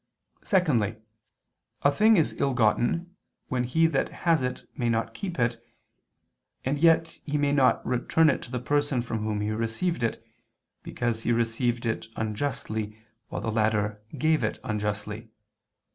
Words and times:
Secondly, 0.43 0.95
a 1.83 1.91
thing 1.91 2.17
is 2.17 2.33
ill 2.41 2.55
gotten, 2.55 3.15
when 3.49 3.65
he 3.65 3.85
that 3.85 4.09
has 4.25 4.41
it 4.41 4.63
may 4.75 4.89
not 4.89 5.13
keep 5.13 5.37
it, 5.37 5.63
and 6.65 6.79
yet 6.79 7.19
he 7.23 7.37
may 7.37 7.51
not 7.51 7.85
return 7.85 8.27
it 8.27 8.41
to 8.41 8.49
the 8.49 8.57
person 8.57 9.03
from 9.03 9.19
whom 9.19 9.41
he 9.41 9.51
received 9.51 10.01
it, 10.01 10.25
because 10.81 11.21
he 11.21 11.31
received 11.31 11.85
it 11.85 12.07
unjustly, 12.15 12.97
while 13.29 13.41
the 13.41 13.51
latter 13.51 14.01
gave 14.17 14.43
it 14.43 14.57
unjustly. 14.63 15.29